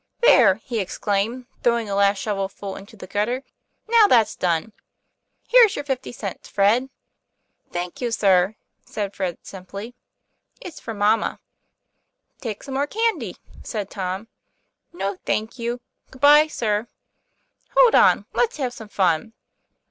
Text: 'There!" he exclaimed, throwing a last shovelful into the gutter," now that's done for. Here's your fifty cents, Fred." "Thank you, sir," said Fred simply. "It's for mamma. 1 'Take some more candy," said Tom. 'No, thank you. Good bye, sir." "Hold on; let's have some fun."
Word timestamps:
'There!" 0.21 0.55
he 0.63 0.79
exclaimed, 0.79 1.45
throwing 1.61 1.87
a 1.87 1.93
last 1.93 2.17
shovelful 2.17 2.75
into 2.75 2.97
the 2.97 3.05
gutter," 3.05 3.43
now 3.87 4.07
that's 4.07 4.35
done 4.35 4.71
for. 4.71 4.81
Here's 5.49 5.75
your 5.75 5.85
fifty 5.85 6.11
cents, 6.11 6.49
Fred." 6.49 6.89
"Thank 7.71 8.01
you, 8.01 8.09
sir," 8.09 8.55
said 8.83 9.13
Fred 9.15 9.37
simply. 9.43 9.93
"It's 10.59 10.79
for 10.79 10.95
mamma. 10.95 11.39
1 12.39 12.39
'Take 12.41 12.63
some 12.63 12.73
more 12.73 12.87
candy," 12.87 13.35
said 13.61 13.91
Tom. 13.91 14.27
'No, 14.91 15.17
thank 15.23 15.59
you. 15.59 15.81
Good 16.09 16.19
bye, 16.21 16.47
sir." 16.47 16.87
"Hold 17.77 17.93
on; 17.93 18.25
let's 18.33 18.57
have 18.57 18.73
some 18.73 18.89
fun." 18.89 19.33